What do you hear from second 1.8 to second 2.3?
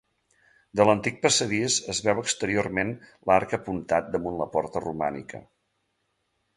es veu